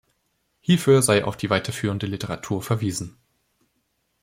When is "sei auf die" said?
1.03-1.51